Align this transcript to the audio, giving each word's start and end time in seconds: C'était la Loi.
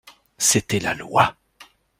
C'était 0.39 0.79
la 0.79 0.95
Loi. 0.95 1.35